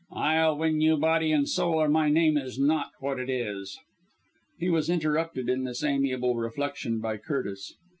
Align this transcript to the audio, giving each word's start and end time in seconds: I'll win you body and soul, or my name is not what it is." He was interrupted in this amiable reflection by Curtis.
I'll 0.15 0.57
win 0.57 0.81
you 0.81 0.97
body 0.97 1.31
and 1.31 1.47
soul, 1.47 1.75
or 1.75 1.87
my 1.87 2.09
name 2.09 2.35
is 2.35 2.57
not 2.57 2.89
what 3.01 3.19
it 3.19 3.29
is." 3.29 3.77
He 4.57 4.67
was 4.67 4.89
interrupted 4.89 5.47
in 5.47 5.63
this 5.63 5.83
amiable 5.83 6.35
reflection 6.37 6.99
by 6.99 7.17
Curtis. 7.17 7.75